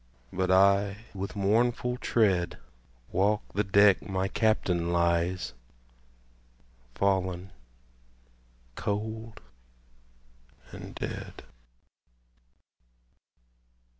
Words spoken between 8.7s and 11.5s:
Cold and Dead.